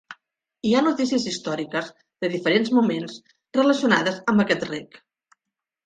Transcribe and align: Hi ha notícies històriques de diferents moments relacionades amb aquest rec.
Hi 0.67 0.71
ha 0.75 0.79
notícies 0.85 1.27
històriques 1.33 1.91
de 2.25 2.31
diferents 2.37 2.73
moments 2.79 3.21
relacionades 3.61 4.21
amb 4.35 4.47
aquest 4.47 4.71
rec. 4.75 5.03